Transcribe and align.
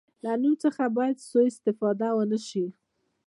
له 0.23 0.31
نوم 0.41 0.55
څخه 0.63 0.83
باید 0.97 1.25
سوء 1.29 1.45
استفاده 1.51 2.09
ونه 2.15 2.39
شي. 2.47 2.65